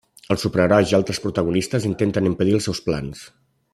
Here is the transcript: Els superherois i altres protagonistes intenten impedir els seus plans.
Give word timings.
Els 0.35 0.43
superherois 0.45 0.93
i 0.93 0.95
altres 0.99 1.21
protagonistes 1.25 1.85
intenten 1.91 2.31
impedir 2.31 2.57
els 2.61 2.67
seus 2.69 2.81
plans. 2.89 3.23